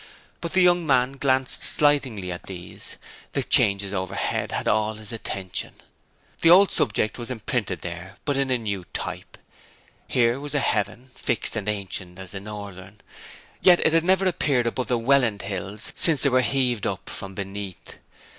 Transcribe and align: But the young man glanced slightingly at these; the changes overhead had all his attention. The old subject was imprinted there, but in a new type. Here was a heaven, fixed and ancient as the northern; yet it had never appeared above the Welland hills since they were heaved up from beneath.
But 0.41 0.53
the 0.53 0.63
young 0.63 0.87
man 0.87 1.11
glanced 1.11 1.61
slightingly 1.61 2.31
at 2.31 2.45
these; 2.47 2.97
the 3.33 3.43
changes 3.43 3.93
overhead 3.93 4.51
had 4.51 4.67
all 4.67 4.95
his 4.95 5.11
attention. 5.11 5.75
The 6.41 6.49
old 6.49 6.71
subject 6.71 7.19
was 7.19 7.29
imprinted 7.29 7.81
there, 7.81 8.15
but 8.25 8.35
in 8.35 8.49
a 8.49 8.57
new 8.57 8.85
type. 8.95 9.37
Here 10.07 10.39
was 10.39 10.55
a 10.55 10.59
heaven, 10.59 11.11
fixed 11.13 11.55
and 11.55 11.69
ancient 11.69 12.17
as 12.17 12.31
the 12.31 12.39
northern; 12.39 13.01
yet 13.61 13.79
it 13.81 13.93
had 13.93 14.03
never 14.03 14.25
appeared 14.25 14.65
above 14.65 14.87
the 14.87 14.97
Welland 14.97 15.43
hills 15.43 15.93
since 15.95 16.23
they 16.23 16.29
were 16.29 16.41
heaved 16.41 16.87
up 16.87 17.07
from 17.07 17.35
beneath. 17.35 17.99